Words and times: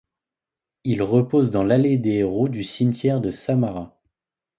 Il 0.83 1.03
repose 1.03 1.51
dans 1.51 1.63
l'Allée 1.63 1.99
des 1.99 2.13
Héros 2.15 2.47
du 2.49 2.63
cimetière 2.63 3.21
de 3.21 3.29
Samara. 3.29 3.99